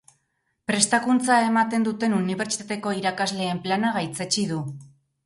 [0.69, 4.59] Prestakuntza ematen duten Unibertsitateko Irakasleen Plana gaitzetsi du.